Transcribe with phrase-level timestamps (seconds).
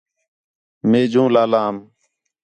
[0.89, 1.75] مئے جوں لالام